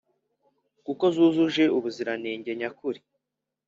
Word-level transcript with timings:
kuko 0.85 1.03
zujuje 1.15 1.63
ubuziranenge 1.77 2.51
nyakuri 2.61 2.99